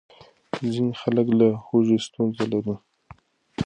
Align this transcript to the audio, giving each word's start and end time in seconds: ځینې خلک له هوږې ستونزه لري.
ځینې 0.71 0.93
خلک 1.01 1.27
له 1.39 1.47
هوږې 1.65 1.97
ستونزه 2.05 2.43
لري. 2.51 2.75